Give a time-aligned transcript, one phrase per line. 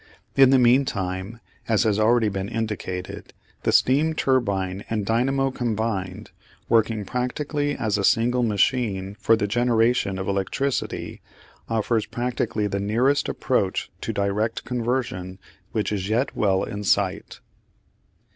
[0.35, 6.31] In the meantime, as has already been indicated, the steam turbine and dynamo combined,
[6.67, 11.21] working practically as a single machine for the generation of electricity,
[11.69, 15.37] offers practically the nearest approach to direct conversion
[15.71, 17.39] which is yet well in sight.